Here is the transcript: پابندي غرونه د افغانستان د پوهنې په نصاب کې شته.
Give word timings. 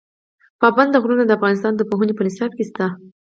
پابندي 0.61 0.97
غرونه 1.03 1.23
د 1.25 1.31
افغانستان 1.37 1.73
د 1.75 1.81
پوهنې 1.89 2.13
په 2.15 2.23
نصاب 2.27 2.51
کې 2.57 2.63
شته. 2.69 2.85